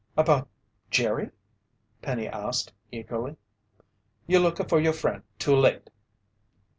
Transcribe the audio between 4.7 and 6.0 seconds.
your friend too late!"